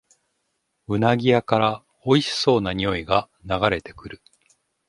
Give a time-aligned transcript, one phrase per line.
[0.87, 4.23] うなぎ屋からおいしそうなにおいが流れてくる